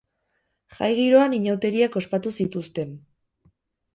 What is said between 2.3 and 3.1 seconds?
zituzten.